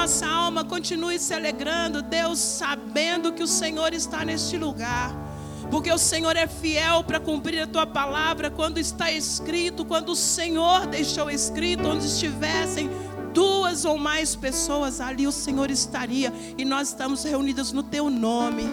[0.00, 5.14] nossa alma continue se alegrando, Deus, sabendo que o Senhor está neste lugar.
[5.70, 10.16] Porque o Senhor é fiel para cumprir a tua palavra quando está escrito, quando o
[10.16, 12.90] Senhor deixou escrito, onde estivessem
[13.34, 16.32] duas ou mais pessoas, ali o Senhor estaria.
[16.56, 18.70] E nós estamos reunidos no teu nome.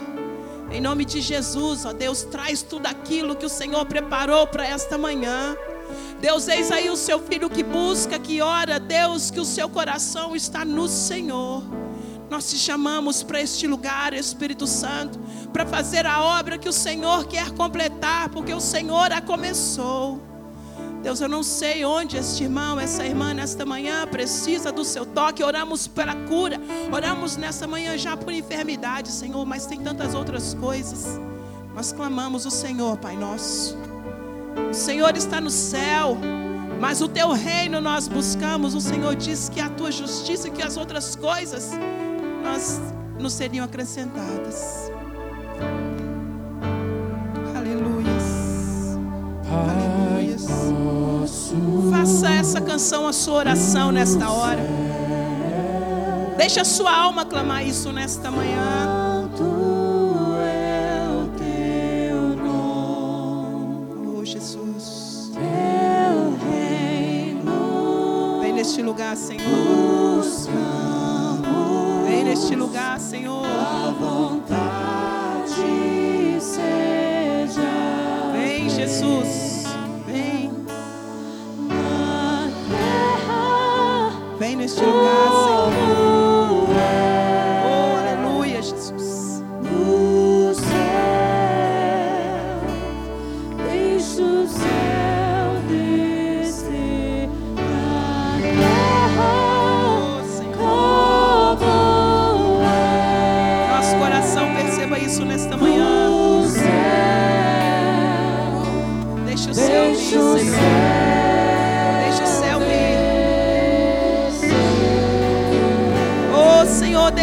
[0.71, 4.97] Em nome de Jesus, ó Deus, traz tudo aquilo que o Senhor preparou para esta
[4.97, 5.57] manhã.
[6.19, 10.35] Deus, eis aí o seu filho que busca, que ora, Deus, que o seu coração
[10.35, 11.63] está no Senhor.
[12.29, 15.17] Nós te chamamos para este lugar, Espírito Santo,
[15.53, 20.21] para fazer a obra que o Senhor quer completar, porque o Senhor a começou.
[21.01, 25.41] Deus, eu não sei onde este irmão, essa irmã, nesta manhã precisa do seu toque.
[25.43, 26.59] Oramos pela cura,
[26.91, 31.05] oramos nesta manhã já por enfermidade, Senhor, mas tem tantas outras coisas.
[31.73, 33.86] Nós clamamos o Senhor, Pai nosso.
[34.69, 36.17] O Senhor está no céu,
[36.79, 38.73] mas o teu reino nós buscamos.
[38.73, 41.71] O Senhor diz que a tua justiça e que as outras coisas
[42.43, 42.79] nós
[43.19, 44.91] nos seriam acrescentadas.
[47.55, 48.97] Aleluias.
[49.51, 50.47] Aleluias.
[51.91, 54.61] Faça essa canção a sua oração nesta hora.
[56.37, 59.06] Deixa a sua alma clamar isso nesta manhã.
[68.67, 70.23] Neste lugar, Senhor.
[72.05, 73.45] Vem neste lugar, Senhor.
[73.45, 75.53] A vontade
[76.41, 77.61] seja
[78.33, 79.63] Vem, Jesus.
[80.05, 80.51] Vem.
[84.37, 86.06] Vem neste lugar, Senhor.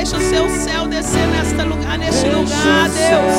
[0.05, 3.35] Deixa o seu céu descer nesta lugar, neste lugar, Deus.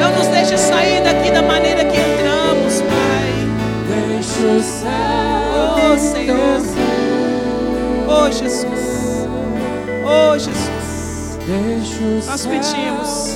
[0.00, 3.34] Não nos deixe sair daqui da maneira que entramos, Pai.
[4.08, 4.90] Deixa o céu
[5.92, 6.62] Oh, Senhor.
[8.08, 9.28] Oh, Jesus.
[10.02, 11.38] Oh, Jesus.
[11.46, 13.34] Deixa o Nós pedimos.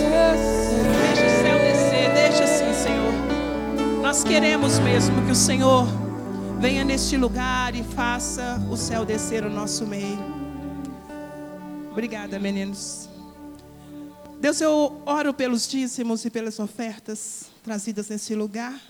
[1.08, 4.00] Deixa o céu descer, deixa assim, Senhor.
[4.00, 5.86] Nós queremos mesmo que o Senhor
[6.58, 10.39] venha neste lugar e faça o céu descer o nosso meio.
[11.90, 13.08] Obrigada, meninos.
[14.40, 18.80] Deus, eu oro pelos dízimos e pelas ofertas trazidas nesse lugar.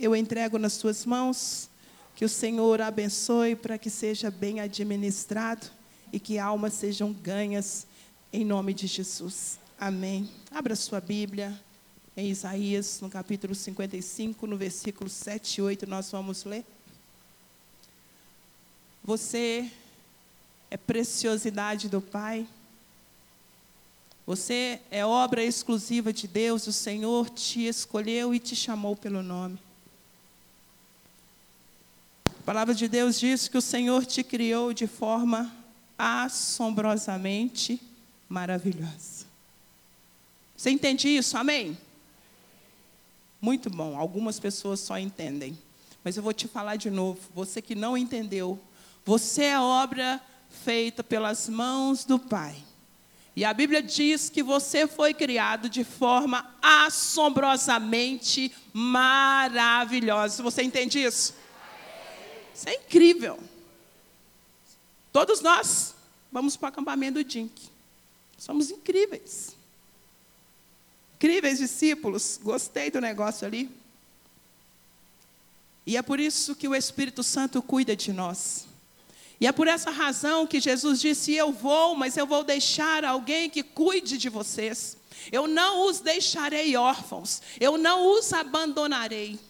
[0.00, 1.68] Eu entrego nas tuas mãos.
[2.16, 5.66] Que o Senhor abençoe para que seja bem administrado
[6.10, 7.86] e que almas sejam ganhas
[8.32, 9.58] em nome de Jesus.
[9.78, 10.28] Amém.
[10.50, 11.58] Abra sua Bíblia
[12.16, 16.64] em Isaías, no capítulo 55, no versículo 7 e 8, nós vamos ler.
[19.04, 19.70] Você
[20.72, 22.46] é preciosidade do Pai.
[24.24, 29.58] Você é obra exclusiva de Deus, o Senhor te escolheu e te chamou pelo nome.
[32.26, 35.54] A palavra de Deus diz que o Senhor te criou de forma
[35.98, 37.78] assombrosamente
[38.26, 39.26] maravilhosa.
[40.56, 41.36] Você entende isso?
[41.36, 41.76] Amém?
[43.42, 43.98] Muito bom.
[43.98, 45.58] Algumas pessoas só entendem.
[46.02, 47.20] Mas eu vou te falar de novo.
[47.34, 48.58] Você que não entendeu,
[49.04, 50.18] você é obra
[50.52, 52.54] feita pelas mãos do Pai.
[53.34, 60.42] E a Bíblia diz que você foi criado de forma assombrosamente maravilhosa.
[60.42, 61.34] Você entende isso?
[62.54, 63.38] Isso é incrível.
[65.10, 65.94] Todos nós
[66.30, 67.70] vamos para o acampamento do Dink.
[68.36, 69.56] Somos incríveis.
[71.16, 72.38] Incríveis discípulos.
[72.42, 73.70] Gostei do negócio ali.
[75.86, 78.66] E é por isso que o Espírito Santo cuida de nós.
[79.42, 83.50] E é por essa razão que Jesus disse: Eu vou, mas eu vou deixar alguém
[83.50, 84.96] que cuide de vocês.
[85.32, 87.42] Eu não os deixarei órfãos.
[87.58, 89.40] Eu não os abandonarei.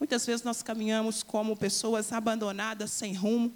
[0.00, 3.54] Muitas vezes nós caminhamos como pessoas abandonadas, sem rumo.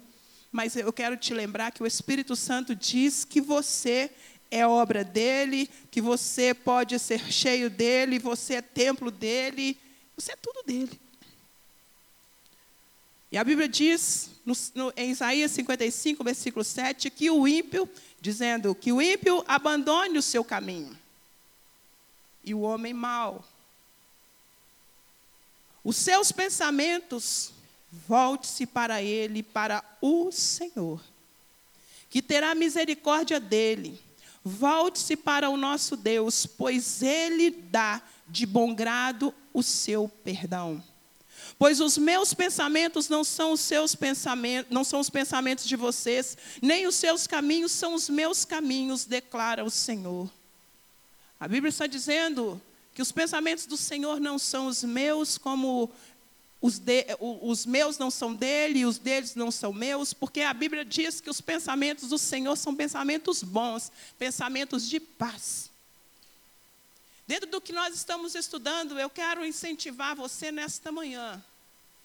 [0.49, 4.09] Mas eu quero te lembrar que o Espírito Santo diz que você
[4.49, 9.77] é obra dele, que você pode ser cheio dele, você é templo dele,
[10.15, 10.97] você é tudo dele.
[13.29, 17.89] E a Bíblia diz, no, no, em Isaías 55, versículo 7, que o ímpio,
[18.19, 20.97] dizendo que o ímpio abandone o seu caminho,
[22.43, 23.45] e o homem mau.
[25.83, 27.51] Os seus pensamentos,
[28.07, 31.01] volte-se para ele, para o Senhor.
[32.09, 33.97] que terá misericórdia dele.
[34.43, 40.83] Volte-se para o nosso Deus, pois ele dá de bom grado o seu perdão.
[41.61, 46.35] Pois os meus pensamentos não são os seus pensamentos, não são os pensamentos de vocês,
[46.59, 50.27] nem os seus caminhos são os meus caminhos, declara o Senhor.
[51.39, 52.59] A Bíblia está dizendo
[52.95, 55.91] que os pensamentos do Senhor não são os meus, como
[56.59, 60.83] os, de, os meus não são dele os deles não são meus, porque a Bíblia
[60.83, 65.69] diz que os pensamentos do Senhor são pensamentos bons, pensamentos de paz.
[67.27, 71.39] Dentro do que nós estamos estudando, eu quero incentivar você nesta manhã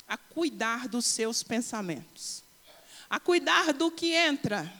[0.08, 2.42] a cuidar dos seus pensamentos,
[3.08, 4.72] a cuidar do que entra,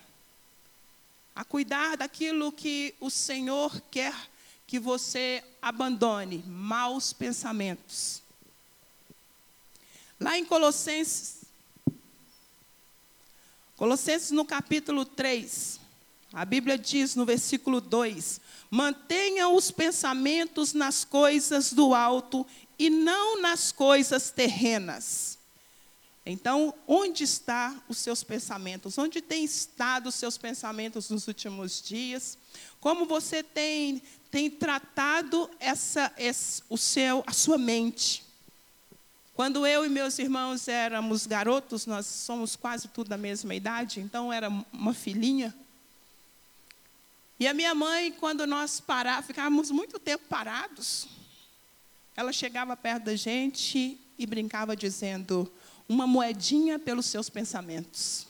[1.35, 4.15] a cuidar daquilo que o Senhor quer
[4.67, 8.23] que você abandone maus pensamentos.
[10.19, 11.43] Lá em Colossenses,
[13.77, 15.79] Colossenses no capítulo 3,
[16.33, 18.41] a Bíblia diz no versículo 2:
[18.71, 22.47] Mantenha os pensamentos nas coisas do alto
[22.79, 25.39] e não nas coisas terrenas.
[26.25, 28.99] Então, onde estão os seus pensamentos?
[28.99, 32.37] Onde têm estado os seus pensamentos nos últimos dias?
[32.81, 36.13] Como você tem, tem tratado essa,
[36.69, 38.25] o seu, a sua mente?
[39.35, 44.33] Quando eu e meus irmãos éramos garotos, nós somos quase tudo da mesma idade, então
[44.33, 45.55] era uma filhinha.
[47.39, 48.83] E a minha mãe, quando nós
[49.27, 51.07] ficávamos muito tempo parados,
[52.17, 55.51] ela chegava perto da gente e brincava dizendo:
[55.89, 58.27] uma moedinha pelos seus pensamentos.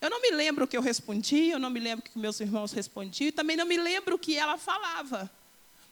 [0.00, 2.40] Eu não me lembro o que eu respondi, eu não me lembro o que meus
[2.40, 5.30] irmãos respondiam, também não me lembro o que ela falava.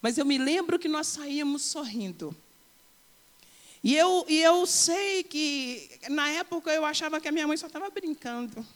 [0.00, 2.36] Mas eu me lembro que nós saímos sorrindo.
[3.84, 7.68] E eu, e eu sei que, na época, eu achava que a minha mãe só
[7.68, 8.66] estava brincando.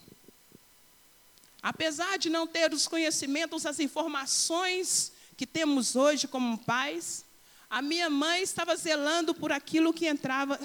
[1.66, 7.24] Apesar de não ter os conhecimentos, as informações que temos hoje como pais,
[7.68, 10.60] a minha mãe estava zelando por aquilo que entrava,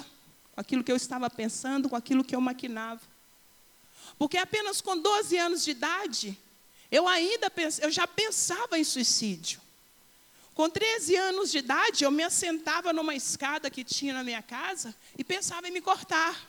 [0.56, 3.00] aquilo que eu estava pensando, com aquilo que eu maquinava.
[4.16, 6.38] Porque apenas com 12 anos de idade,
[6.88, 9.60] eu ainda eu já pensava em suicídio.
[10.54, 14.94] Com 13 anos de idade, eu me assentava numa escada que tinha na minha casa
[15.18, 16.48] e pensava em me cortar.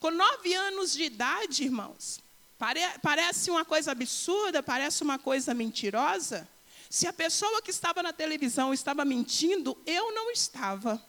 [0.00, 2.26] Com 9 anos de idade, irmãos,
[2.58, 6.48] Pare, parece uma coisa absurda, parece uma coisa mentirosa.
[6.90, 11.00] Se a pessoa que estava na televisão estava mentindo, eu não estava.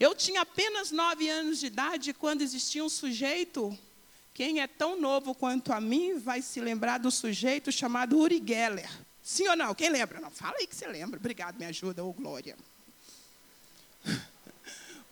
[0.00, 3.76] Eu tinha apenas nove anos de idade quando existia um sujeito.
[4.32, 8.90] Quem é tão novo quanto a mim vai se lembrar do sujeito chamado Uri Geller.
[9.22, 9.74] Sim ou não?
[9.74, 10.20] Quem lembra?
[10.20, 11.18] Não, fala aí que você lembra.
[11.18, 12.56] Obrigado, me ajuda, ô oh, Glória.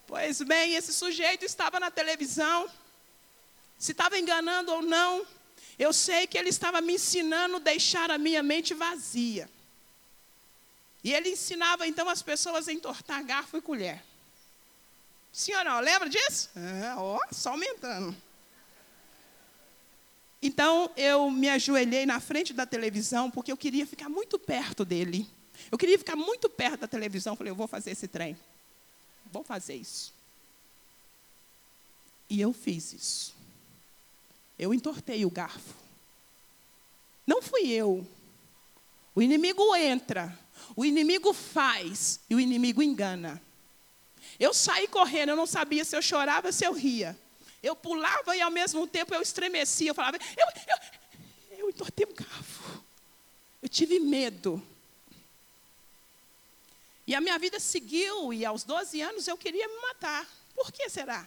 [0.06, 2.68] Pois bem, esse sujeito estava na televisão.
[3.78, 5.24] Se estava enganando ou não,
[5.80, 9.48] eu sei que ele estava me ensinando a deixar a minha mente vazia.
[11.02, 14.04] E ele ensinava então as pessoas a entortar garfo e colher.
[15.64, 15.80] Não?
[15.80, 16.50] Lembra disso?
[16.54, 18.14] É, ó, só aumentando.
[20.42, 25.26] Então eu me ajoelhei na frente da televisão porque eu queria ficar muito perto dele.
[25.72, 27.34] Eu queria ficar muito perto da televisão.
[27.34, 28.36] Falei, eu vou fazer esse trem.
[29.32, 30.12] Vou fazer isso.
[32.28, 33.39] E eu fiz isso.
[34.60, 35.74] Eu entortei o garfo.
[37.26, 38.06] Não fui eu.
[39.14, 40.38] O inimigo entra,
[40.76, 43.40] o inimigo faz e o inimigo engana.
[44.38, 47.18] Eu saí correndo, eu não sabia se eu chorava ou se eu ria.
[47.62, 49.92] Eu pulava e ao mesmo tempo eu estremecia.
[49.92, 52.84] Eu falava, eu, eu, eu entortei o garfo.
[53.62, 54.62] Eu tive medo.
[57.06, 60.28] E a minha vida seguiu, e aos 12 anos eu queria me matar.
[60.54, 61.26] Por que será?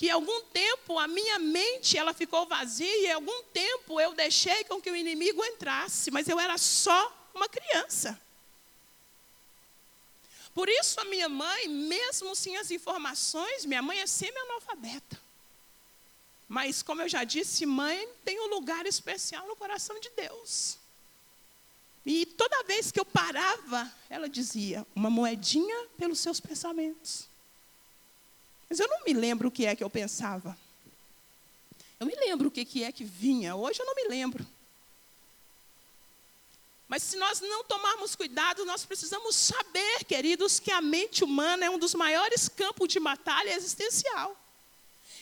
[0.00, 4.80] Que algum tempo a minha mente ela ficou vazia e algum tempo eu deixei com
[4.80, 8.18] que o inimigo entrasse, mas eu era só uma criança.
[10.54, 15.20] Por isso a minha mãe, mesmo sem as informações, minha mãe é semi-analfabeta.
[16.48, 20.78] Mas como eu já disse, mãe tem um lugar especial no coração de Deus.
[22.06, 27.28] E toda vez que eu parava, ela dizia: uma moedinha pelos seus pensamentos.
[28.70, 30.56] Mas eu não me lembro o que é que eu pensava.
[31.98, 33.56] Eu me lembro o que é que vinha.
[33.56, 34.46] Hoje eu não me lembro.
[36.86, 41.70] Mas se nós não tomarmos cuidado, nós precisamos saber, queridos, que a mente humana é
[41.70, 44.36] um dos maiores campos de batalha existencial.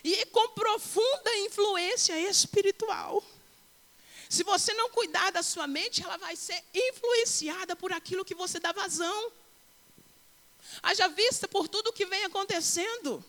[0.04, 3.24] E com profunda influência espiritual.
[4.28, 8.60] Se você não cuidar da sua mente, ela vai ser influenciada por aquilo que você
[8.60, 9.32] dá vazão.
[10.82, 13.24] Haja vista por tudo que vem acontecendo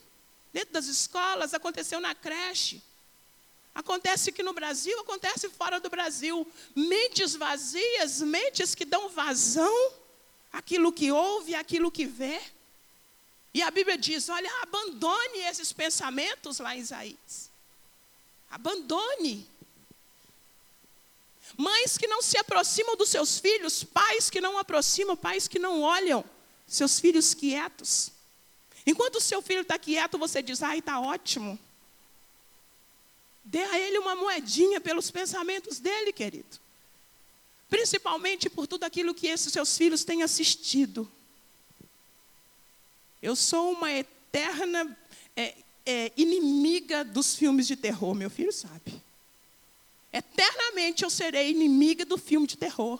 [0.52, 2.82] dentro das escolas, aconteceu na creche.
[3.74, 6.46] Acontece que no Brasil, acontece fora do Brasil.
[6.76, 9.94] Mentes vazias, mentes que dão vazão
[10.52, 12.42] àquilo que ouve, àquilo que vê.
[13.54, 17.50] E a Bíblia diz: olha, abandone esses pensamentos lá em Isaías.
[18.50, 19.48] Abandone.
[21.58, 25.82] Mães que não se aproximam dos seus filhos, pais que não aproximam, pais que não
[25.82, 26.24] olham
[26.68, 28.12] seus filhos quietos.
[28.90, 31.60] Enquanto o seu filho está quieto, você diz: ai, está ótimo.
[33.44, 36.60] Dê a ele uma moedinha pelos pensamentos dele, querido.
[37.70, 41.10] Principalmente por tudo aquilo que esses seus filhos têm assistido.
[43.22, 44.98] Eu sou uma eterna
[45.36, 45.56] é,
[45.86, 49.00] é, inimiga dos filmes de terror, meu filho sabe.
[50.12, 53.00] Eternamente eu serei inimiga do filme de terror.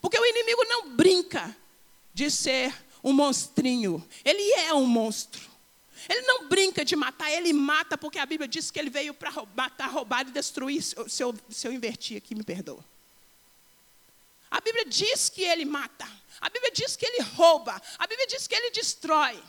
[0.00, 1.56] Porque o inimigo não brinca
[2.12, 2.72] de ser
[3.04, 4.04] um monstrinho.
[4.24, 5.52] Ele é um monstro.
[6.08, 9.30] Ele não brinca de matar, ele mata porque a Bíblia diz que ele veio para
[9.54, 10.82] matar, roubar e destruir.
[10.82, 12.84] Se eu, se eu invertir aqui, me perdoa.
[14.50, 16.08] A Bíblia diz que ele mata.
[16.40, 17.80] A Bíblia diz que ele rouba.
[17.98, 19.42] A Bíblia diz que ele destrói.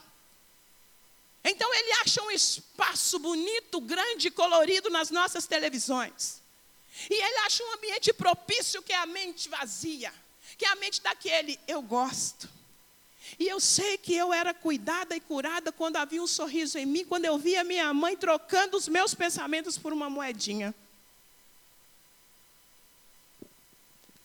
[1.43, 6.41] Então ele acha um espaço bonito, grande, colorido nas nossas televisões.
[7.09, 10.12] E ele acha um ambiente propício que é a mente vazia,
[10.57, 12.50] que é a mente daquele eu gosto.
[13.38, 17.04] E eu sei que eu era cuidada e curada quando havia um sorriso em mim,
[17.04, 20.74] quando eu via minha mãe trocando os meus pensamentos por uma moedinha.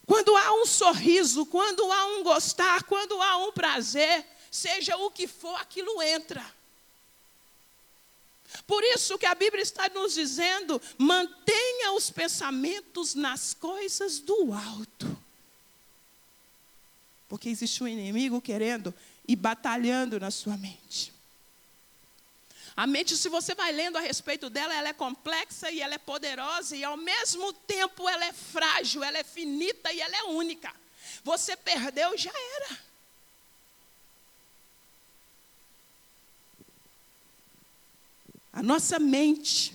[0.07, 5.27] Quando há um sorriso, quando há um gostar, quando há um prazer, seja o que
[5.27, 6.45] for, aquilo entra.
[8.67, 15.20] Por isso que a Bíblia está nos dizendo: mantenha os pensamentos nas coisas do alto.
[17.31, 18.93] Porque existe um inimigo querendo
[19.27, 21.15] e batalhando na sua mente.
[22.77, 25.99] A mente, se você vai lendo a respeito dela, ela é complexa e ela é
[25.99, 30.75] poderosa, e ao mesmo tempo ela é frágil, ela é finita e ela é única.
[31.23, 32.79] Você perdeu, já era.
[38.53, 39.73] A nossa mente,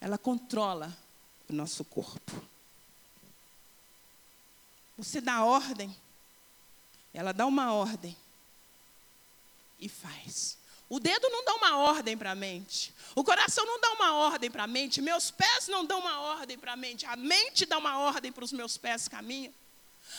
[0.00, 0.96] ela controla
[1.48, 2.48] o nosso corpo.
[4.96, 5.96] Você dá ordem,
[7.12, 8.16] ela dá uma ordem
[9.78, 10.58] e faz.
[10.88, 12.92] O dedo não dá uma ordem para a mente.
[13.14, 15.00] O coração não dá uma ordem para a mente.
[15.00, 17.06] Meus pés não dão uma ordem para a mente.
[17.06, 19.54] A mente dá uma ordem para os meus pés caminham.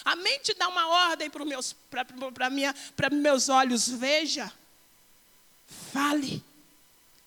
[0.06, 1.76] A mente dá uma ordem para meus,
[3.12, 3.90] meus olhos.
[3.90, 4.52] Veja.
[5.92, 6.44] Fale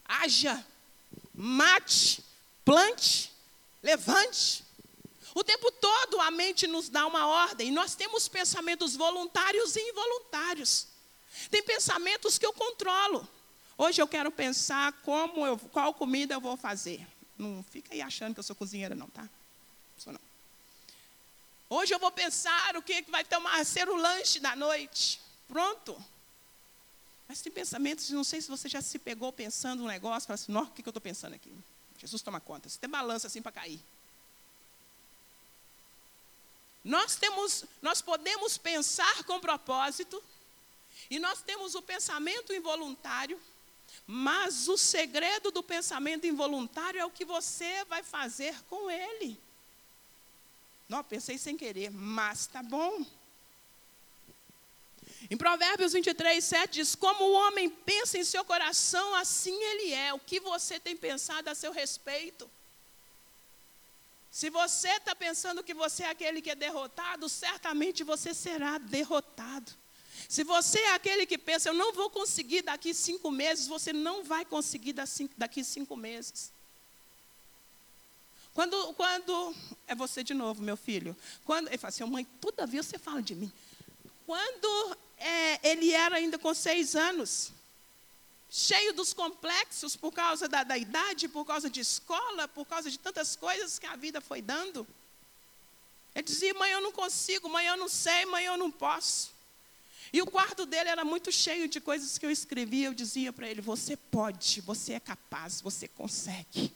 [0.05, 0.65] haja,
[1.35, 2.23] mate,
[2.65, 3.33] plante,
[3.83, 4.64] levante.
[5.35, 7.73] O tempo todo a mente nos dá uma ordem.
[7.73, 10.87] Nós temos pensamentos voluntários e involuntários.
[11.51, 13.29] Tem pensamentos que eu controlo.
[13.77, 17.05] Hoje eu quero pensar como eu, qual comida eu vou fazer.
[17.37, 19.29] Não fica aí achando que eu sou cozinheira, não, tá?
[19.99, 20.21] Sou não.
[21.69, 25.21] Hoje eu vou pensar o que vai tomar, ser o lanche da noite.
[25.49, 26.01] Pronto.
[27.27, 30.53] Mas tem pensamentos, não sei se você já se pegou pensando um negócio, fala assim,
[30.53, 31.53] nossa, o que, que eu estou pensando aqui?
[31.99, 32.69] Jesus toma conta.
[32.69, 33.81] Você tem balança assim para cair.
[36.85, 40.23] Nós temos, nós podemos pensar com propósito,
[41.09, 43.41] e nós temos o pensamento involuntário,
[44.07, 49.39] mas o segredo do pensamento involuntário é o que você vai fazer com ele.
[50.89, 53.05] Não, pensei sem querer, mas tá bom.
[55.31, 60.13] Em Provérbios 23, 7 diz: Como o homem pensa em seu coração, assim ele é.
[60.13, 62.51] O que você tem pensado a seu respeito?
[64.35, 69.71] Se você está pensando que você é aquele que é derrotado, certamente você será derrotado.
[70.29, 74.25] Se você é aquele que pensa, eu não vou conseguir daqui cinco meses, você não
[74.25, 74.93] vai conseguir
[75.37, 76.51] daqui cinco meses.
[78.53, 79.55] Quando, quando
[79.87, 81.17] é você de novo, meu filho.
[81.45, 83.53] Quando ele fala assim, mãe, toda vez você fala de mim.
[84.27, 87.53] Quando é, ele era ainda com seis anos,
[88.57, 92.97] cheio dos complexos por causa da, da idade, por causa de escola, por causa de
[92.97, 94.87] tantas coisas que a vida foi dando.
[96.15, 99.33] Ele dizia: mãe, eu não consigo, mãe, eu não sei, mãe, eu não posso.
[100.13, 102.87] E o quarto dele era muito cheio de coisas que eu escrevia.
[102.87, 106.73] Eu dizia para ele: Você pode, você é capaz, você consegue.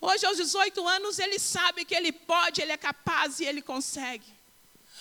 [0.00, 4.32] Hoje, aos 18 anos, ele sabe que ele pode, ele é capaz e ele consegue.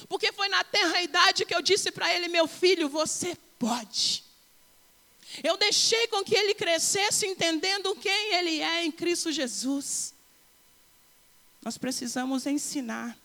[0.09, 4.30] Porque foi na tenra idade que eu disse para ele: meu filho, você pode.
[5.43, 10.13] Eu deixei com que ele crescesse entendendo quem ele é em Cristo Jesus.
[11.63, 13.17] Nós precisamos ensinar.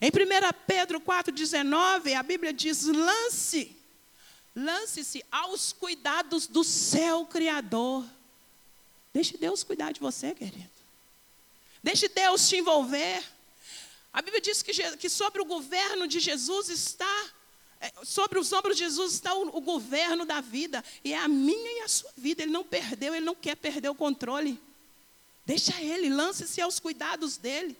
[0.00, 0.10] Em 1
[0.66, 3.76] Pedro 4,19, a Bíblia diz: lance,
[4.54, 8.04] lance-se aos cuidados do céu Criador.
[9.12, 10.70] Deixe Deus cuidar de você, querido.
[11.82, 13.24] Deixe Deus te envolver.
[14.12, 17.30] A Bíblia diz que, que sobre o governo de Jesus está,
[18.04, 20.84] sobre os ombros de Jesus está o, o governo da vida.
[21.02, 22.42] E é a minha e a sua vida.
[22.42, 24.60] Ele não perdeu, ele não quer perder o controle.
[25.46, 27.76] Deixa ele, lance-se aos cuidados dele.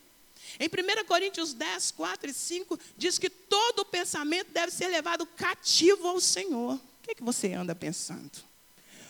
[0.59, 6.09] Em 1 Coríntios 10, 4 e 5, diz que todo pensamento deve ser levado cativo
[6.09, 6.75] ao Senhor.
[6.75, 8.33] O que, é que você anda pensando?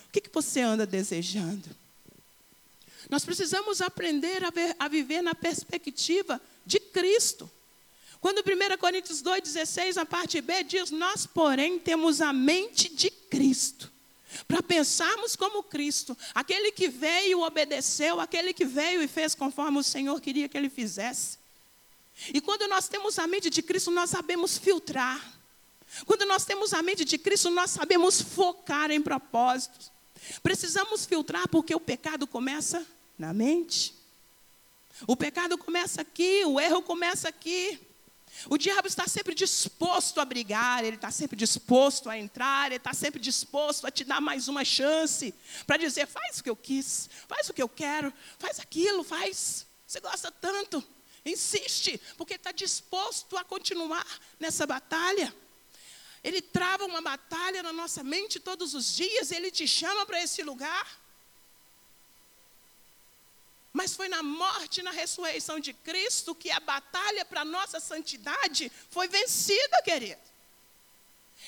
[0.09, 1.69] O que, é que você anda desejando?
[3.09, 7.51] Nós precisamos aprender a, ver, a viver na perspectiva de Cristo.
[8.21, 13.91] Quando 1 Coríntios 2,16, a parte B, diz: Nós, porém, temos a mente de Cristo.
[14.47, 19.83] Para pensarmos como Cristo, aquele que veio, obedeceu, aquele que veio e fez conforme o
[19.83, 21.39] Senhor queria que ele fizesse.
[22.33, 25.21] E quando nós temos a mente de Cristo, nós sabemos filtrar.
[26.07, 29.91] Quando nós temos a mente de Cristo, nós sabemos focar em propósitos.
[30.43, 32.87] Precisamos filtrar porque o pecado começa
[33.19, 33.95] na mente.
[35.07, 37.81] O pecado começa aqui, o erro começa aqui.
[38.49, 42.93] O diabo está sempre disposto a brigar, ele está sempre disposto a entrar, ele está
[42.95, 45.35] sempre disposto a te dar mais uma chance
[45.67, 49.67] para dizer: faz o que eu quis, faz o que eu quero, faz aquilo, faz.
[49.87, 50.83] Você gosta tanto,
[51.25, 54.07] insiste, porque está disposto a continuar
[54.39, 55.35] nessa batalha.
[56.23, 60.43] Ele trava uma batalha na nossa mente todos os dias, ele te chama para esse
[60.43, 61.00] lugar.
[63.73, 67.79] Mas foi na morte e na ressurreição de Cristo que a batalha para a nossa
[67.79, 70.21] santidade foi vencida, querido.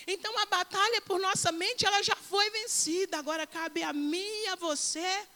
[0.06, 3.18] Então a batalha por nossa mente, ela já foi vencida.
[3.18, 5.26] Agora cabe a mim e a você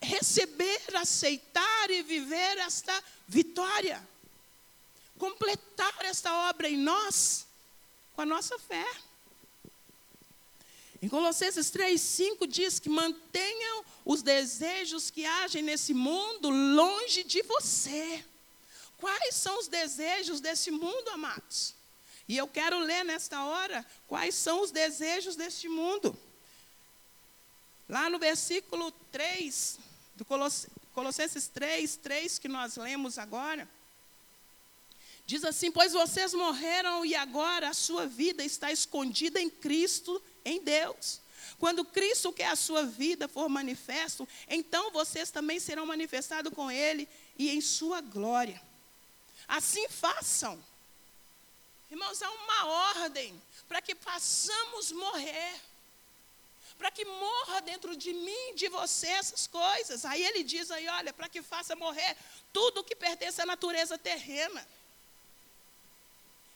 [0.00, 4.06] receber, aceitar e viver esta vitória.
[5.18, 7.46] Completar esta obra em nós
[8.14, 8.86] com a nossa fé.
[11.02, 18.24] Em Colossenses 3,5 diz que mantenham os desejos que agem nesse mundo longe de você.
[18.98, 21.74] Quais são os desejos desse mundo, amados?
[22.28, 26.16] E eu quero ler nesta hora quais são os desejos deste mundo.
[27.88, 29.80] Lá no versículo 3,
[30.14, 30.24] do
[30.94, 33.68] Colossenses 3, 3, que nós lemos agora.
[35.26, 40.62] Diz assim: Pois vocês morreram e agora a sua vida está escondida em Cristo em
[40.62, 41.20] Deus.
[41.58, 46.70] Quando Cristo, que é a sua vida, for manifesto, então vocês também serão manifestados com
[46.70, 48.60] Ele e em sua glória.
[49.46, 50.62] Assim façam.
[51.90, 55.60] Irmãos, há uma ordem para que façamos morrer.
[56.78, 60.04] Para que morra dentro de mim, de você, essas coisas.
[60.04, 62.16] Aí ele diz aí, olha, para que faça morrer
[62.52, 64.66] tudo que pertence à natureza terrena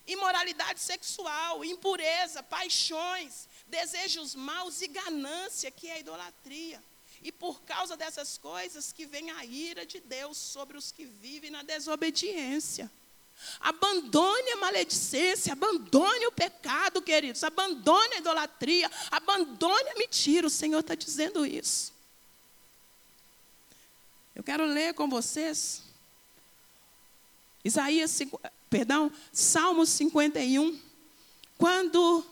[0.07, 6.83] imoralidade sexual, impureza, paixões, desejos maus e ganância, que é a idolatria.
[7.23, 11.51] E por causa dessas coisas que vem a ira de Deus sobre os que vivem
[11.51, 12.91] na desobediência.
[13.61, 20.47] Abandone a maledicência, abandone o pecado, queridos, abandone a idolatria, abandone a mentira.
[20.47, 21.93] O Senhor está dizendo isso.
[24.35, 25.86] Eu quero ler com vocês
[27.67, 28.17] Isaías,
[28.71, 30.79] perdão, Salmos 51.
[31.59, 32.25] Quando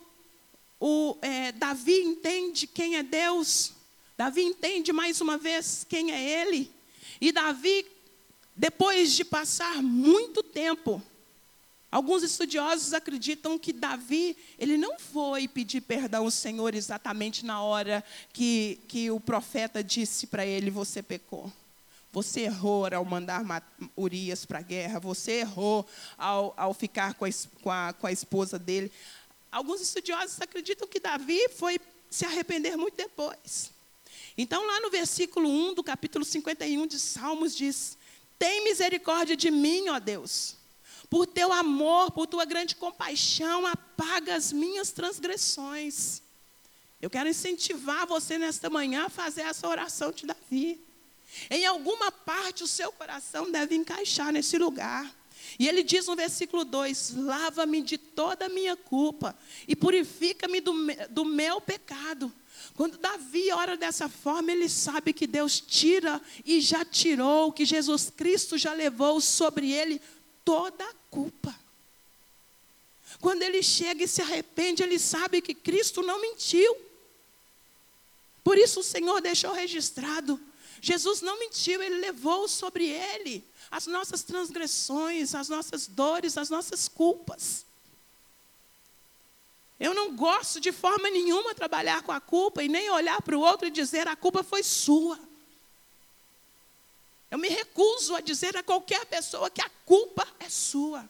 [0.78, 3.72] o, é, Davi entende quem é Deus,
[4.16, 6.70] Davi entende mais uma vez quem é Ele.
[7.20, 7.84] E Davi,
[8.54, 11.02] depois de passar muito tempo,
[11.90, 18.04] alguns estudiosos acreditam que Davi, ele não foi pedir perdão ao Senhor exatamente na hora
[18.32, 21.52] que, que o profeta disse para ele: Você pecou.
[22.14, 23.44] Você errou ao mandar
[23.98, 25.00] Urias para a guerra.
[25.00, 25.84] Você errou
[26.16, 27.28] ao, ao ficar com a,
[27.60, 28.92] com, a, com a esposa dele.
[29.50, 33.72] Alguns estudiosos acreditam que Davi foi se arrepender muito depois.
[34.38, 37.98] Então, lá no versículo 1 do capítulo 51 de Salmos, diz:
[38.38, 40.54] Tem misericórdia de mim, ó Deus.
[41.10, 46.22] Por teu amor, por tua grande compaixão, apaga as minhas transgressões.
[47.02, 50.80] Eu quero incentivar você nesta manhã a fazer essa oração de Davi.
[51.50, 55.12] Em alguma parte o seu coração deve encaixar nesse lugar.
[55.58, 59.36] E ele diz no versículo 2: Lava-me de toda a minha culpa
[59.68, 60.74] e purifica-me do,
[61.10, 62.32] do meu pecado.
[62.74, 68.10] Quando Davi ora dessa forma, ele sabe que Deus tira e já tirou, que Jesus
[68.10, 70.00] Cristo já levou sobre ele
[70.44, 71.54] toda a culpa.
[73.20, 76.76] Quando ele chega e se arrepende, ele sabe que Cristo não mentiu.
[78.42, 80.40] Por isso o Senhor deixou registrado
[80.84, 86.88] Jesus não mentiu, ele levou sobre ele as nossas transgressões, as nossas dores, as nossas
[86.88, 87.64] culpas.
[89.80, 93.40] Eu não gosto de forma nenhuma trabalhar com a culpa e nem olhar para o
[93.40, 95.18] outro e dizer a culpa foi sua.
[97.30, 101.08] Eu me recuso a dizer a qualquer pessoa que a culpa é sua.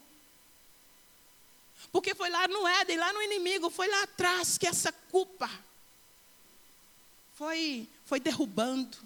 [1.91, 5.51] Porque foi lá no Éden, lá no inimigo, foi lá atrás que essa culpa
[7.35, 8.97] foi, foi derrubando,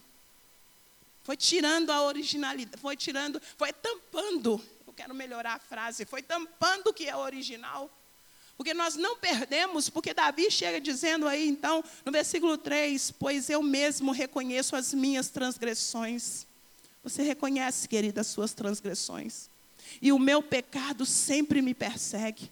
[1.28, 4.58] foi tirando a originalidade, foi tirando, foi tampando.
[4.86, 7.90] Eu quero melhorar a frase, foi tampando o que é original.
[8.56, 13.62] Porque nós não perdemos, porque Davi chega dizendo aí, então, no versículo 3: Pois eu
[13.62, 16.46] mesmo reconheço as minhas transgressões.
[17.04, 19.50] Você reconhece, querida, as suas transgressões.
[20.00, 22.50] E o meu pecado sempre me persegue.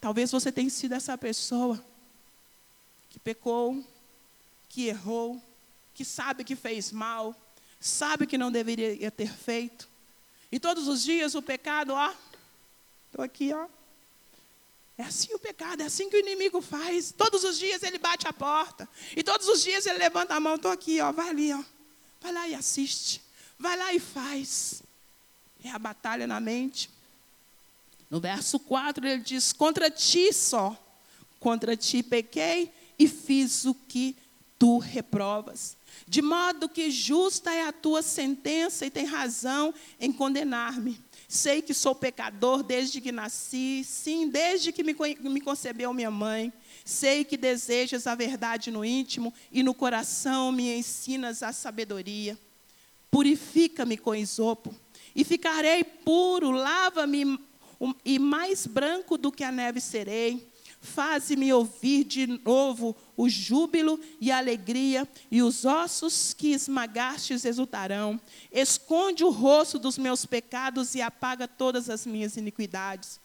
[0.00, 1.84] Talvez você tenha sido essa pessoa
[3.10, 3.84] que pecou,
[4.70, 5.38] que errou,
[5.92, 7.36] que sabe que fez mal,
[7.80, 9.88] sabe que não deveria ter feito.
[10.50, 12.12] E todos os dias o pecado, ó,
[13.08, 13.66] estou aqui, ó.
[14.98, 17.12] É assim o pecado, é assim que o inimigo faz.
[17.12, 18.88] Todos os dias ele bate a porta.
[19.14, 21.62] E todos os dias ele levanta a mão, estou aqui, ó, vai ali, ó.
[22.20, 23.20] Vai lá e assiste.
[23.58, 24.82] Vai lá e faz.
[25.62, 26.90] É a batalha na mente.
[28.10, 30.76] No verso 4 ele diz: Contra ti só,
[31.38, 34.16] contra ti pequei e fiz o que
[34.58, 35.76] tu reprovas.
[36.06, 41.00] De modo que justa é a tua sentença e tem razão em condenar-me.
[41.28, 46.52] Sei que sou pecador desde que nasci, sim, desde que me, concebeu minha mãe.
[46.84, 52.38] Sei que desejas a verdade no íntimo e no coração me ensinas a sabedoria.
[53.10, 54.74] Purifica-me com isopo
[55.14, 57.38] e ficarei puro, lava-me
[58.04, 60.46] e mais branco do que a neve serei.
[60.86, 68.20] Faze-me ouvir de novo o júbilo e a alegria, e os ossos que esmagastes exultarão.
[68.50, 73.20] Esconde o rosto dos meus pecados e apaga todas as minhas iniquidades.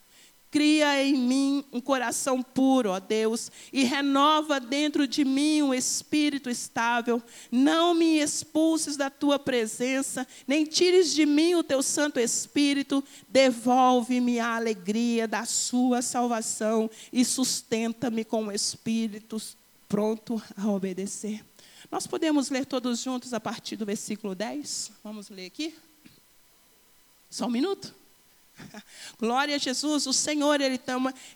[0.51, 6.49] Cria em mim um coração puro, ó Deus, e renova dentro de mim um espírito
[6.49, 7.23] estável.
[7.49, 13.01] Não me expulses da tua presença, nem tires de mim o teu Santo Espírito.
[13.29, 19.41] Devolve-me a alegria da sua salvação e sustenta-me com o espírito
[19.87, 21.45] pronto a obedecer.
[21.89, 24.91] Nós podemos ler todos juntos a partir do versículo 10?
[25.01, 25.73] Vamos ler aqui?
[27.29, 28.00] Só um minuto?
[29.19, 30.79] Glória a Jesus, o Senhor, Ele,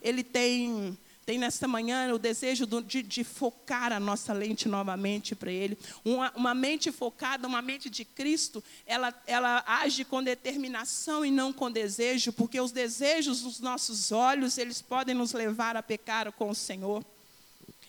[0.01, 5.51] ele tem, tem nesta manhã o desejo de, de focar a nossa lente novamente para
[5.51, 5.77] Ele.
[6.03, 11.51] Uma, uma, mente focada, uma mente de Cristo, ela, ela age com determinação e não
[11.51, 16.49] com desejo, porque os desejos dos nossos olhos, eles podem nos levar a pecar com
[16.49, 17.03] o Senhor.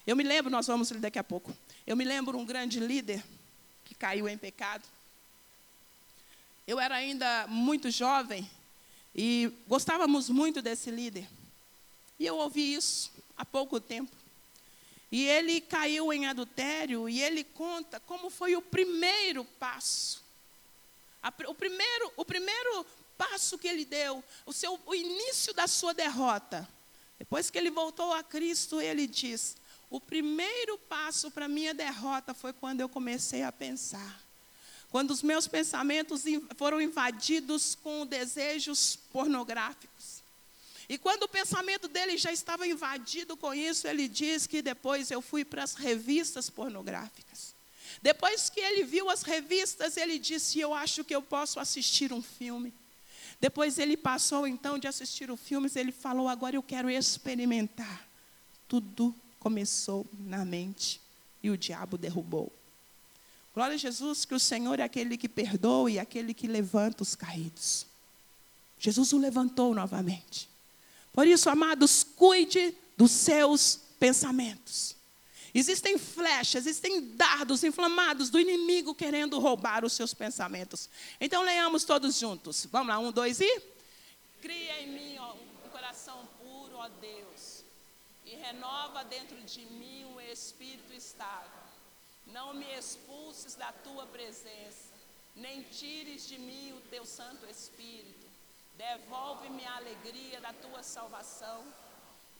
[0.07, 1.57] Eu me lembro, nós vamos ler daqui a pouco.
[1.87, 3.23] Eu me lembro um grande líder
[3.85, 4.85] que caiu em pecado.
[6.67, 8.49] Eu era ainda muito jovem
[9.17, 11.27] e gostávamos muito desse líder.
[12.19, 14.15] E eu ouvi isso há pouco tempo.
[15.11, 20.23] E ele caiu em adultério e ele conta como foi o primeiro passo.
[21.49, 22.85] o, primeiro, o primeiro
[23.17, 26.69] passo que ele deu, o, seu, o início da sua derrota.
[27.19, 29.57] Depois que ele voltou a Cristo, ele diz:
[29.89, 34.26] O primeiro passo para a minha derrota foi quando eu comecei a pensar
[34.91, 36.25] quando os meus pensamentos
[36.57, 40.23] foram invadidos com desejos pornográficos.
[40.89, 45.21] E quando o pensamento dele já estava invadido com isso, ele diz que depois eu
[45.21, 47.55] fui para as revistas pornográficas.
[48.01, 52.23] Depois que ele viu as revistas, ele disse: Eu acho que eu posso assistir um
[52.23, 52.73] filme.
[53.41, 58.07] Depois ele passou então de assistir o filme, ele falou: Agora eu quero experimentar.
[58.69, 61.01] Tudo começou na mente
[61.43, 62.56] e o diabo derrubou.
[63.57, 67.15] Glória a Jesus, que o Senhor é aquele que perdoa e aquele que levanta os
[67.15, 67.87] caídos.
[68.79, 70.47] Jesus o levantou novamente.
[71.11, 74.95] Por isso, amados, cuide dos seus pensamentos.
[75.55, 80.91] Existem flechas, existem dardos inflamados do inimigo querendo roubar os seus pensamentos.
[81.19, 82.67] Então, leiamos todos juntos.
[82.71, 83.63] Vamos lá, um, dois e.
[84.43, 87.65] Cria em mim ó, um coração puro, ó Deus,
[88.27, 91.66] e renova dentro de mim um espírito estável.
[92.27, 94.93] Não me expulses da tua presença,
[95.35, 98.27] nem tires de mim o teu Santo Espírito.
[98.77, 101.65] Devolve-me a alegria da tua salvação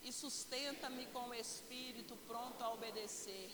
[0.03, 3.49] e sustenta-me com o espírito pronto a obedecer.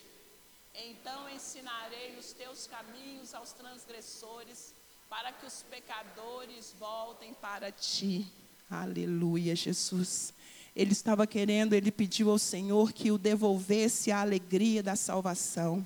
[0.73, 4.73] Então ensinarei os teus caminhos aos transgressores,
[5.09, 8.25] para que os pecadores voltem para ti.
[8.69, 10.33] Aleluia, Jesus.
[10.75, 15.85] Ele estava querendo, ele pediu ao Senhor que o devolvesse a alegria da salvação.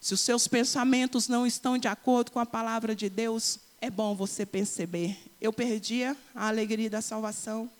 [0.00, 4.14] Se os seus pensamentos não estão de acordo com a palavra de Deus, é bom
[4.14, 5.18] você perceber.
[5.40, 7.70] Eu perdia a alegria da salvação.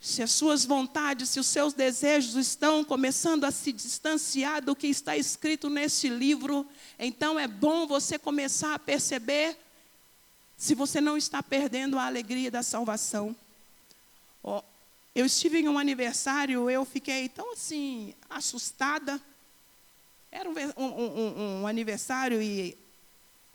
[0.00, 4.86] Se as suas vontades, se os seus desejos estão começando a se distanciar do que
[4.86, 6.66] está escrito nesse livro,
[6.98, 9.58] então é bom você começar a perceber
[10.56, 13.36] se você não está perdendo a alegria da salvação.
[14.42, 14.62] Oh,
[15.14, 19.20] eu estive em um aniversário, eu fiquei tão assim, assustada.
[20.30, 22.76] Era um, um, um, aniversário e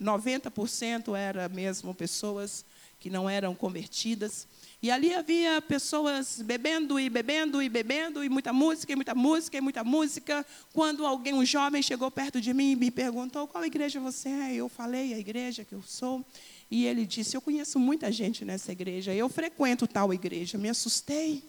[0.00, 2.64] 90% era mesmo pessoas
[2.98, 4.46] que não eram convertidas.
[4.82, 9.56] E ali havia pessoas bebendo e bebendo e bebendo, e muita música, e muita música,
[9.56, 10.46] e muita música.
[10.72, 14.54] Quando alguém, um jovem, chegou perto de mim e me perguntou qual igreja você é,
[14.54, 16.24] eu falei a igreja que eu sou.
[16.70, 20.58] E ele disse: Eu conheço muita gente nessa igreja, eu frequento tal igreja.
[20.58, 21.42] Me assustei,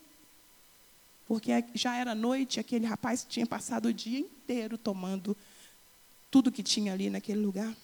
[1.28, 5.36] porque já era noite, aquele rapaz tinha passado o dia inteiro tomando
[6.32, 7.76] tudo que tinha ali naquele lugar.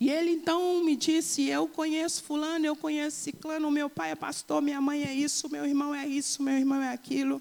[0.00, 4.60] E ele então me disse: Eu conheço Fulano, eu conheço Ciclano, meu pai é pastor,
[4.60, 7.40] minha mãe é isso, meu irmão é isso, meu irmão é aquilo.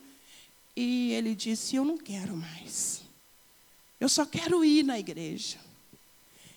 [0.75, 3.01] E ele disse: Eu não quero mais.
[3.99, 5.57] Eu só quero ir na igreja.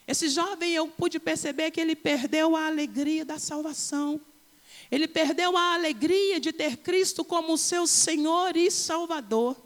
[0.06, 4.20] Esse jovem, eu pude perceber que ele perdeu a alegria da salvação.
[4.90, 9.56] Ele perdeu a alegria de ter Cristo como seu Senhor e Salvador.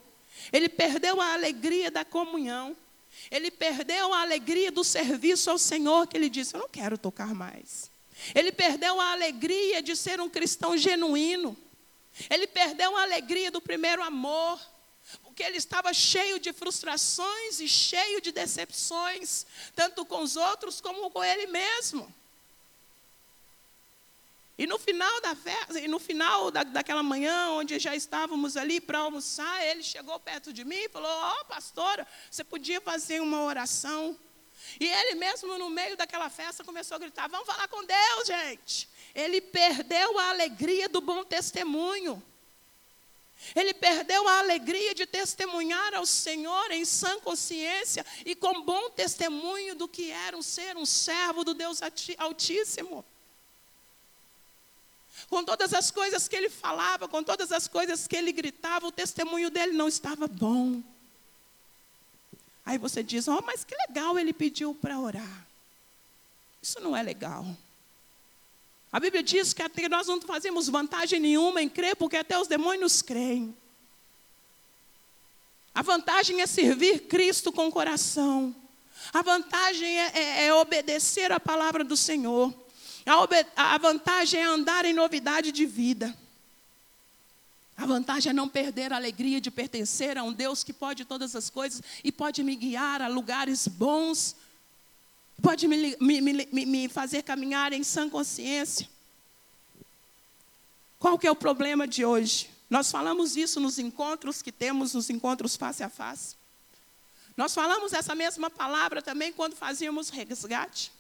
[0.52, 2.76] Ele perdeu a alegria da comunhão.
[3.30, 7.35] Ele perdeu a alegria do serviço ao Senhor, que ele disse: Eu não quero tocar
[7.35, 7.90] mais.
[8.35, 11.56] Ele perdeu a alegria de ser um cristão genuíno.
[12.28, 14.61] Ele perdeu a alegria do primeiro amor
[15.22, 21.11] porque ele estava cheio de frustrações e cheio de decepções, tanto com os outros como
[21.11, 22.14] com ele mesmo.
[24.61, 28.79] E no final da festa, e no final da, daquela manhã, onde já estávamos ali
[28.79, 33.23] para almoçar, ele chegou perto de mim e falou: Ó, oh, pastora, você podia fazer
[33.23, 34.14] uma oração.
[34.79, 38.87] E ele mesmo, no meio daquela festa, começou a gritar: Vamos falar com Deus, gente.
[39.14, 42.23] Ele perdeu a alegria do bom testemunho.
[43.57, 49.75] Ele perdeu a alegria de testemunhar ao Senhor em sã consciência e com bom testemunho
[49.75, 51.81] do que era um ser um servo do Deus
[52.18, 53.03] Altíssimo.
[55.30, 58.92] Com todas as coisas que ele falava, com todas as coisas que ele gritava, o
[58.92, 60.82] testemunho dele não estava bom.
[62.66, 65.46] Aí você diz: Oh, mas que legal ele pediu para orar.
[66.60, 67.46] Isso não é legal.
[68.92, 73.00] A Bíblia diz que nós não fazemos vantagem nenhuma em crer, porque até os demônios
[73.00, 73.56] creem.
[75.72, 78.54] A vantagem é servir Cristo com coração.
[79.12, 82.52] A vantagem é, é, é obedecer a palavra do Senhor.
[83.14, 86.16] A, a vantagem é andar em novidade de vida.
[87.77, 91.35] A vantagem é não perder a alegria de pertencer a um Deus que pode todas
[91.35, 94.37] as coisas e pode me guiar a lugares bons
[95.40, 98.88] pode me, me, me, me fazer caminhar em sã consciência.
[100.99, 102.51] Qual que é o problema de hoje?
[102.68, 106.37] Nós falamos isso nos encontros que temos, nos encontros face a face.
[107.37, 110.92] Nós falamos essa mesma palavra também quando fazíamos resgate.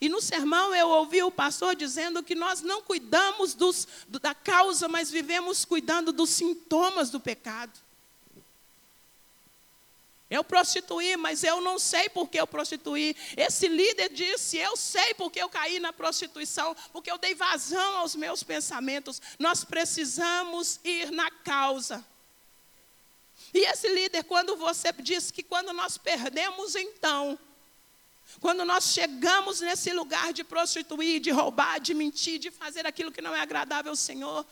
[0.00, 4.88] E no sermão eu ouvi o pastor dizendo que nós não cuidamos dos, da causa,
[4.88, 7.72] mas vivemos cuidando dos sintomas do pecado.
[10.30, 13.16] Eu prostituí, mas eu não sei por que eu prostituí.
[13.36, 18.14] Esse líder disse: Eu sei porque eu caí na prostituição, porque eu dei vazão aos
[18.14, 19.20] meus pensamentos.
[19.40, 22.06] Nós precisamos ir na causa.
[23.52, 27.36] E esse líder, quando você disse que quando nós perdemos, então,
[28.38, 33.20] quando nós chegamos nesse lugar de prostituir, de roubar, de mentir, de fazer aquilo que
[33.20, 34.46] não é agradável ao Senhor,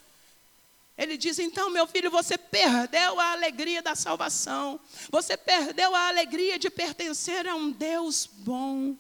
[0.98, 6.58] ele diz: então, meu filho, você perdeu a alegria da salvação, você perdeu a alegria
[6.58, 8.96] de pertencer a um Deus bom.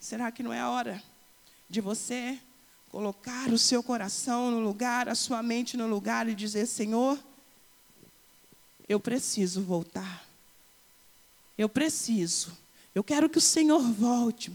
[0.00, 1.02] Será que não é hora
[1.70, 2.38] de você
[2.90, 7.18] colocar o seu coração no lugar, a sua mente no lugar e dizer: Senhor,
[8.88, 10.27] eu preciso voltar.
[11.58, 12.56] Eu preciso.
[12.94, 14.52] Eu quero que o Senhor volte.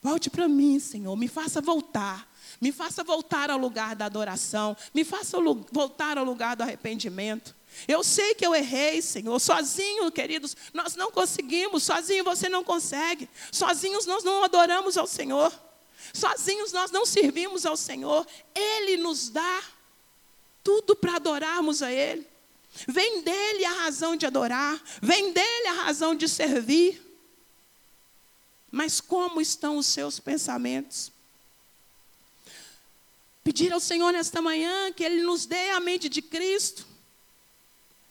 [0.00, 1.16] Volte para mim, Senhor.
[1.16, 2.32] Me faça voltar.
[2.60, 4.76] Me faça voltar ao lugar da adoração.
[4.94, 5.36] Me faça
[5.72, 7.54] voltar ao lugar do arrependimento.
[7.88, 9.38] Eu sei que eu errei, Senhor.
[9.40, 11.82] Sozinho, queridos, nós não conseguimos.
[11.82, 13.28] Sozinho você não consegue.
[13.50, 15.52] Sozinhos nós não adoramos ao Senhor.
[16.12, 18.26] Sozinhos nós não servimos ao Senhor.
[18.54, 19.62] Ele nos dá
[20.62, 22.31] tudo para adorarmos a Ele.
[22.88, 27.00] Vem dele a razão de adorar, vem dele a razão de servir.
[28.70, 31.12] Mas como estão os seus pensamentos?
[33.44, 36.86] Pedir ao Senhor nesta manhã que Ele nos dê a mente de Cristo.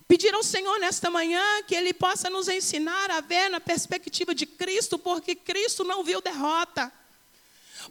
[0.08, 4.46] Pedir ao Senhor nesta manhã que Ele possa nos ensinar a ver na perspectiva de
[4.46, 6.92] Cristo, porque Cristo não viu derrota.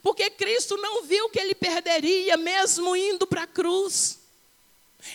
[0.01, 4.20] Porque Cristo não viu que Ele perderia, mesmo indo para a cruz.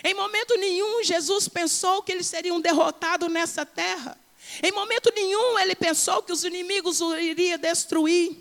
[0.03, 4.19] Em momento nenhum, Jesus pensou que Ele seria um derrotado nessa terra.
[4.63, 8.37] Em momento nenhum ele pensou que os inimigos o iriam destruir.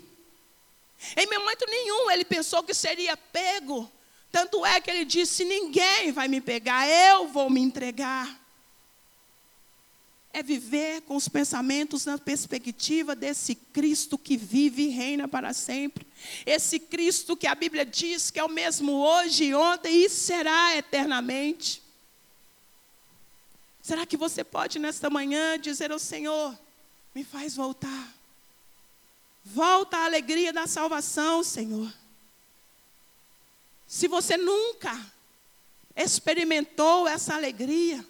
[1.16, 3.90] Em momento nenhum ele pensou que seria pego.
[4.30, 8.45] Tanto é que ele disse: Ninguém vai me pegar, eu vou me entregar.
[10.36, 16.06] É viver com os pensamentos na perspectiva desse Cristo que vive e reina para sempre.
[16.44, 21.82] Esse Cristo que a Bíblia diz que é o mesmo hoje, ontem e será eternamente.
[23.80, 26.54] Será que você pode nesta manhã dizer ao Senhor:
[27.14, 28.14] Me faz voltar.
[29.42, 31.90] Volta a alegria da salvação, Senhor.
[33.86, 35.00] Se você nunca
[35.96, 38.06] experimentou essa alegria,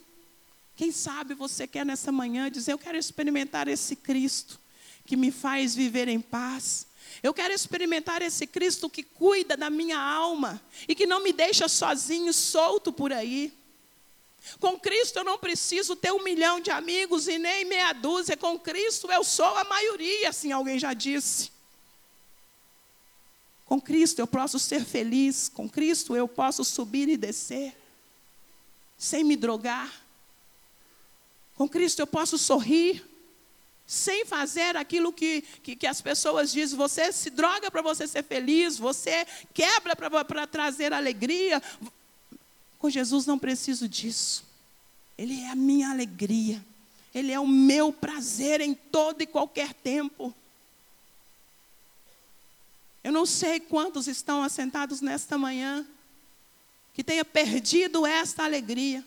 [0.77, 4.61] quem sabe você quer nessa manhã dizer: Eu quero experimentar esse Cristo
[5.07, 6.87] que me faz viver em paz.
[7.23, 11.67] Eu quero experimentar esse Cristo que cuida da minha alma e que não me deixa
[11.67, 13.53] sozinho, solto por aí.
[14.61, 18.37] Com Cristo eu não preciso ter um milhão de amigos e nem meia dúzia.
[18.37, 21.51] Com Cristo eu sou a maioria, assim alguém já disse.
[23.65, 25.49] Com Cristo eu posso ser feliz.
[25.49, 27.75] Com Cristo eu posso subir e descer.
[28.99, 30.06] Sem me drogar.
[31.57, 33.05] Com Cristo eu posso sorrir.
[33.87, 36.77] Sem fazer aquilo que, que, que as pessoas dizem.
[36.77, 38.79] Você se droga para você ser feliz.
[38.79, 41.63] Você quebra para trazer alegria.
[42.79, 44.45] Com Jesus não preciso disso.
[45.17, 46.63] Ele é a minha alegria.
[47.15, 50.35] Ele é o meu prazer em todo e qualquer tempo.
[53.03, 55.87] Eu não sei quantos estão assentados nesta manhã
[56.93, 59.05] que tenha perdido esta alegria.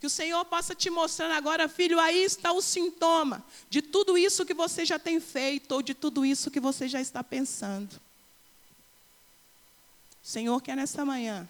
[0.00, 4.46] Que o Senhor possa te mostrar agora, filho, aí está o sintoma de tudo isso
[4.46, 8.00] que você já tem feito ou de tudo isso que você já está pensando.
[10.22, 11.48] O Senhor quer nesta manhã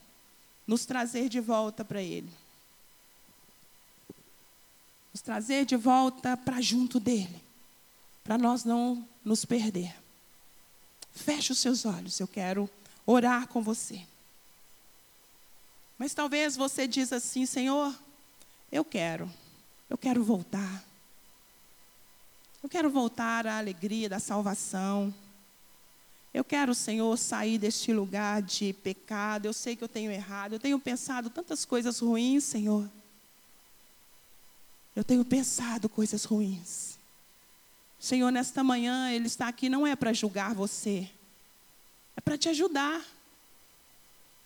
[0.67, 2.31] nos trazer de volta para Ele.
[5.13, 7.43] Nos trazer de volta para junto dEle.
[8.25, 9.95] Para nós não nos perder.
[11.13, 12.71] Feche os seus olhos, eu quero
[13.05, 14.07] orar com você.
[15.99, 17.93] Mas talvez você diz assim, Senhor,
[18.71, 19.31] eu quero,
[19.89, 20.85] eu quero voltar.
[22.63, 25.15] Eu quero voltar à alegria da salvação.
[26.35, 29.47] Eu quero, Senhor, sair deste lugar de pecado.
[29.47, 30.55] Eu sei que eu tenho errado.
[30.55, 32.89] Eu tenho pensado tantas coisas ruins, Senhor.
[34.95, 36.99] Eu tenho pensado coisas ruins.
[37.99, 41.09] Senhor, nesta manhã, Ele está aqui não é para julgar você,
[42.17, 43.05] é para te ajudar.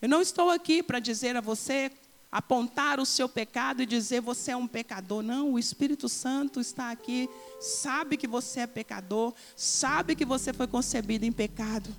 [0.00, 1.90] Eu não estou aqui para dizer a você
[2.32, 5.22] apontar o seu pecado e dizer você é um pecador.
[5.22, 7.28] Não, o Espírito Santo está aqui,
[7.60, 11.94] sabe que você é pecador, sabe que você foi concebido em pecado,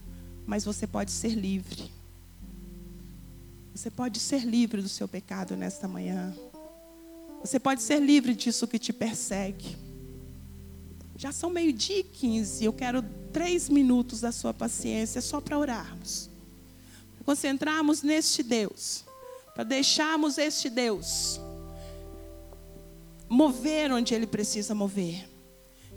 [0.48, 1.91] mas você pode ser livre.
[3.76, 6.36] Você pode ser livre do seu pecado nesta manhã.
[7.41, 9.78] Você pode ser livre disso que te persegue.
[11.15, 12.65] Já são meio-dia e quinze.
[12.65, 16.30] Eu quero três minutos da sua paciência só para orarmos.
[17.15, 19.04] Para concentrarmos neste Deus
[19.54, 21.39] para deixarmos este Deus
[23.30, 25.28] mover onde Ele precisa mover,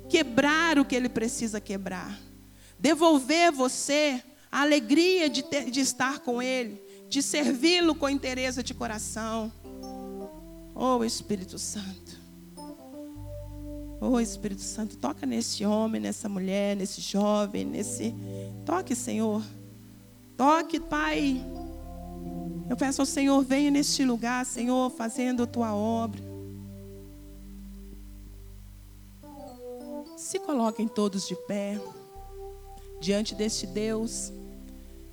[0.09, 2.19] quebrar o que Ele precisa quebrar,
[2.79, 8.73] devolver você a alegria de, ter, de estar com Ele, de servi-lo com interesse de
[8.73, 9.53] coração.
[10.75, 12.27] Oh Espírito Santo.
[14.01, 18.15] Oh Espírito Santo, toca nesse homem, nessa mulher, nesse jovem, nesse.
[18.65, 19.43] Toque, Senhor.
[20.37, 21.43] Toque, Pai.
[22.69, 26.21] Eu peço ao Senhor, venha neste lugar, Senhor, fazendo a tua obra.
[30.17, 31.81] Se coloquem todos de pé,
[33.01, 34.33] diante deste Deus,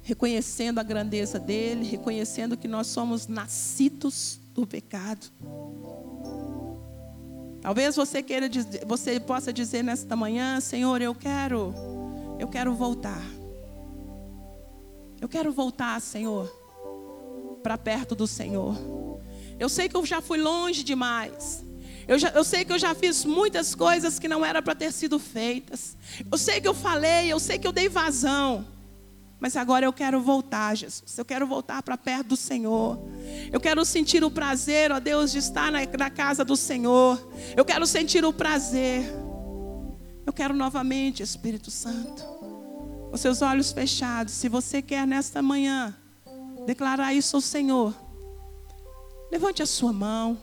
[0.01, 5.27] reconhecendo a grandeza dEle, reconhecendo que nós somos nascidos do pecado.
[7.61, 8.49] Talvez você queira,
[8.87, 11.71] você possa dizer nesta manhã, Senhor, eu quero,
[12.39, 13.23] eu quero voltar.
[15.21, 16.62] Eu quero voltar, Senhor
[17.63, 18.77] para perto do Senhor.
[19.57, 21.63] Eu sei que eu já fui longe demais.
[22.07, 24.91] Eu, já, eu sei que eu já fiz muitas coisas que não era para ter
[24.91, 25.95] sido feitas.
[26.29, 28.67] Eu sei que eu falei, eu sei que eu dei vazão.
[29.39, 31.17] Mas agora eu quero voltar, Jesus.
[31.17, 32.99] Eu quero voltar para perto do Senhor.
[33.51, 37.21] Eu quero sentir o prazer, ó Deus, de estar na, na casa do Senhor.
[37.55, 39.03] Eu quero sentir o prazer.
[40.25, 42.23] Eu quero novamente, Espírito Santo.
[43.09, 45.95] Com seus olhos fechados, se você quer nesta manhã
[46.65, 47.93] declarar isso ao Senhor,
[49.31, 50.37] levante a sua mão.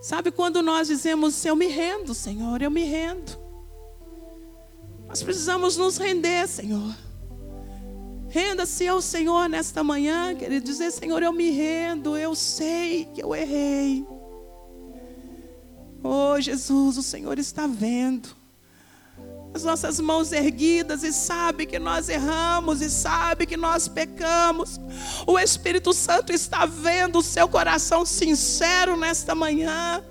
[0.00, 3.38] Sabe quando nós dizemos, eu me rendo, Senhor, eu me rendo.
[5.08, 6.94] Nós precisamos nos render, Senhor.
[8.28, 13.34] Renda-se ao Senhor nesta manhã, querido, dizer, Senhor, eu me rendo, eu sei que eu
[13.34, 14.06] errei.
[16.02, 18.45] Oh, Jesus, o Senhor está vendo
[19.56, 24.78] as nossas mãos erguidas e sabe que nós erramos e sabe que nós pecamos.
[25.26, 30.04] O Espírito Santo está vendo o seu coração sincero nesta manhã.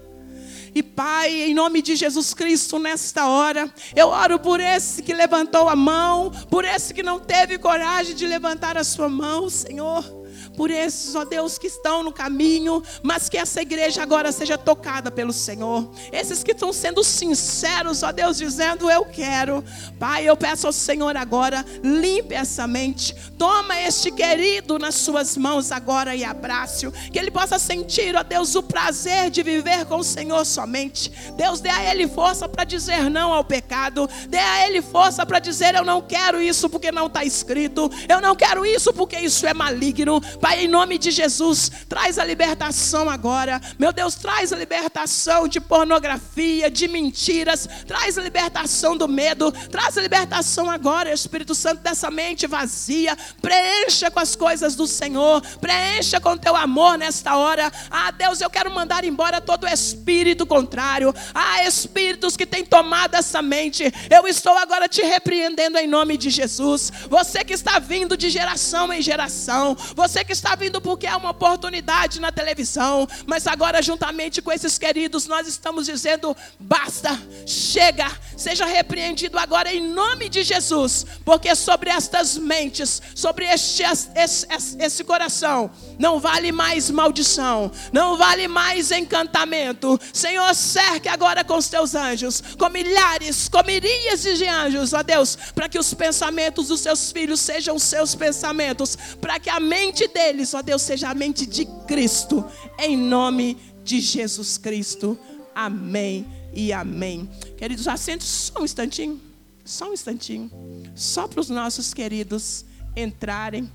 [0.74, 5.70] E Pai, em nome de Jesus Cristo, nesta hora, eu oro por esse que levantou
[5.70, 10.25] a mão, por esse que não teve coragem de levantar a sua mão, Senhor
[10.56, 15.12] por esses, ó Deus, que estão no caminho, mas que essa igreja agora seja tocada
[15.12, 15.90] pelo Senhor.
[16.12, 19.64] Esses que estão sendo sinceros, ó Deus, dizendo: Eu quero.
[20.00, 23.16] Pai, eu peço ao Senhor agora, limpe essa mente.
[23.38, 26.92] Toma este querido nas suas mãos agora e abrace-o.
[26.92, 31.12] Que ele possa sentir, ó Deus, o prazer de viver com o Senhor somente.
[31.36, 34.10] Deus, dê a ele força para dizer não ao pecado.
[34.30, 37.90] Dê a ele força para dizer: Eu não quero isso porque não está escrito.
[38.08, 40.22] Eu não quero isso porque isso é maligno.
[40.46, 43.60] Pai, em nome de Jesus, traz a libertação agora.
[43.80, 47.68] Meu Deus, traz a libertação de pornografia, de mentiras.
[47.88, 49.52] Traz a libertação do medo.
[49.52, 53.18] Traz a libertação agora, Espírito Santo, dessa mente vazia.
[53.42, 55.42] Preencha com as coisas do Senhor.
[55.60, 57.72] Preencha com teu amor nesta hora.
[57.90, 61.12] Ah, Deus, eu quero mandar embora todo espírito contrário.
[61.34, 63.92] Ah, espíritos que têm tomado essa mente.
[64.12, 66.92] Eu estou agora te repreendendo em nome de Jesus.
[67.10, 69.76] Você que está vindo de geração em geração.
[69.96, 74.78] Você que está vindo porque é uma oportunidade na televisão, mas agora, juntamente com esses
[74.78, 81.90] queridos, nós estamos dizendo: basta, chega, seja repreendido agora em nome de Jesus, porque sobre
[81.90, 84.48] estas mentes, sobre este, esse,
[84.80, 90.00] esse, coração, não vale mais maldição, não vale mais encantamento.
[90.14, 95.38] Senhor, cerque agora com os teus anjos, com milhares, com miríades de anjos, ó Deus,
[95.54, 100.25] para que os pensamentos dos seus filhos sejam seus pensamentos, para que a mente deles,
[100.54, 102.44] ó Deus, seja a mente de Cristo,
[102.80, 105.18] em nome de Jesus Cristo.
[105.54, 107.30] Amém e amém.
[107.58, 109.22] Queridos, assentos só um instantinho,
[109.64, 110.50] só um instantinho,
[110.96, 112.66] só para os nossos queridos
[112.96, 113.72] entrarem.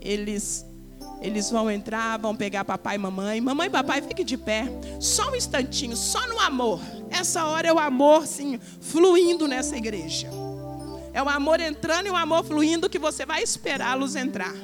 [0.00, 0.64] Eles
[1.22, 3.40] eles vão entrar, vão pegar papai e mamãe.
[3.40, 4.66] Mamãe e papai, fique de pé.
[5.00, 6.80] Só um instantinho, só no amor.
[7.10, 10.28] Essa hora é o amor, sim, fluindo nessa igreja.
[11.14, 14.54] É o amor entrando e o amor fluindo que você vai esperá-los entrar.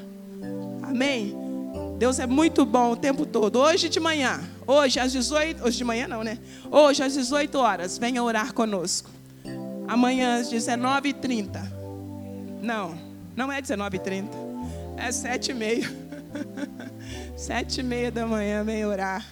[0.82, 1.34] Amém?
[1.98, 3.58] Deus é muito bom o tempo todo.
[3.58, 6.38] Hoje de manhã, hoje às 18, hoje de manhã não, né?
[6.70, 9.08] Hoje às 18 horas, venha orar conosco.
[9.86, 11.62] Amanhã às 19h30.
[12.60, 12.98] Não,
[13.36, 14.28] não é 19h30.
[14.96, 15.90] É 7h30.
[17.38, 19.24] 7h30 da manhã, venha orar.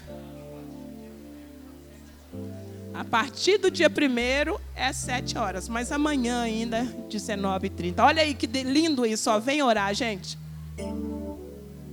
[2.93, 7.95] A partir do dia 1 é 7 horas, mas amanhã ainda, 19h30.
[7.99, 9.39] Olha aí que lindo isso, ó.
[9.39, 10.39] Vem orar, gente.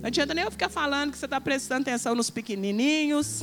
[0.00, 3.40] Não adianta nem eu ficar falando que você está prestando atenção nos pequenininhos.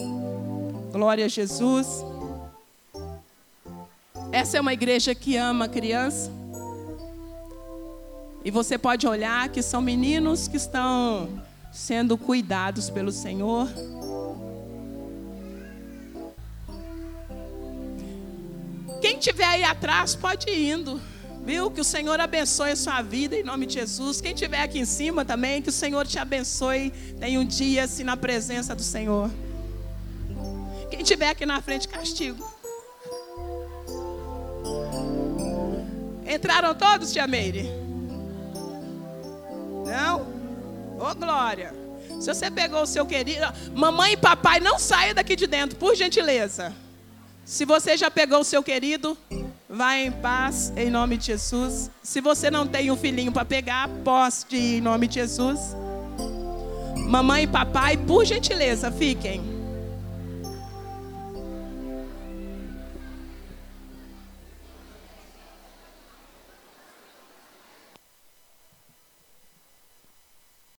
[0.91, 1.87] Glória a Jesus.
[4.31, 6.31] Essa é uma igreja que ama criança.
[8.43, 11.43] E você pode olhar que são meninos que estão
[11.73, 13.67] sendo cuidados pelo Senhor.
[19.01, 21.01] Quem tiver aí atrás pode ir indo.
[21.45, 21.69] Viu?
[21.69, 24.19] Que o Senhor abençoe a sua vida em nome de Jesus.
[24.19, 26.91] Quem estiver aqui em cima também, que o Senhor te abençoe.
[27.19, 29.29] Tenha um dia assim na presença do Senhor.
[30.89, 32.43] Quem estiver aqui na frente, castigo.
[36.25, 37.69] Entraram todos, tia Meire?
[39.85, 40.21] Não?
[40.97, 41.75] Ô, oh, glória.
[42.19, 43.45] Se você pegou o seu querido.
[43.75, 46.73] Mamãe e papai, não saia daqui de dentro, por gentileza.
[47.45, 49.15] Se você já pegou o seu querido,
[49.68, 51.89] Vai em paz, em nome de Jesus.
[52.03, 55.76] Se você não tem um filhinho para pegar, poste em nome de Jesus.
[57.07, 59.54] Mamãe e papai, por gentileza, fiquem.